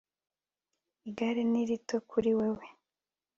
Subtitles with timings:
[1.07, 2.65] igare ni rito kuri wewe